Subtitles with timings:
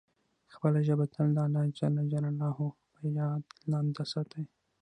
[0.53, 2.49] خپله ژبه تل د الله جل جلاله
[2.93, 4.41] په یاد لنده ساته.